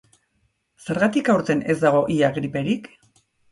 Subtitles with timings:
[0.85, 2.93] Zergatik aurten ez dago ia griperik?